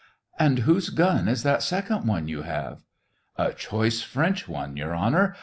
[0.39, 2.81] "And whose gun is that second one you have?".
[3.37, 5.35] "A choice French one, Your Honor!